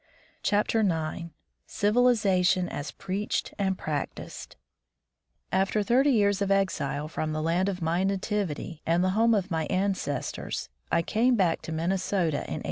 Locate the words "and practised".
3.59-4.55